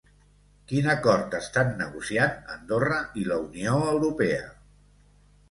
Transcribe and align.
Quin 0.69 0.87
acord 0.93 1.35
estan 1.39 1.69
negociant 1.81 2.33
Andorra 2.55 2.99
i 3.21 3.27
la 3.29 3.39
Unió 3.45 3.77
Europea? 3.93 4.43